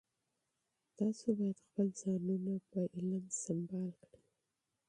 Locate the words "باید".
1.37-1.57